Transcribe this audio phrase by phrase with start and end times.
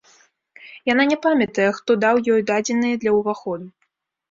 [0.91, 3.65] Яна не памятае, хто даў ёй дадзеныя для ўваходу.